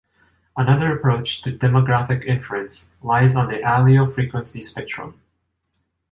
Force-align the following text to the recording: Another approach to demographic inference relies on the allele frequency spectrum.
Another 0.57 0.97
approach 0.97 1.43
to 1.43 1.51
demographic 1.55 2.25
inference 2.25 2.89
relies 3.03 3.35
on 3.35 3.49
the 3.49 3.57
allele 3.57 4.11
frequency 4.11 4.63
spectrum. 4.63 5.21